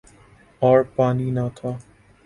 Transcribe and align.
اور 0.61 0.79
پانی 0.95 1.29
نہ 1.31 1.47
تھا۔ 1.55 1.77